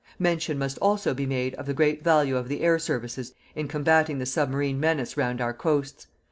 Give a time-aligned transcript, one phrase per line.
[0.17, 4.17] Mention must also be made of the great value of the air services in combating
[4.17, 6.07] the submarine menace round our coasts....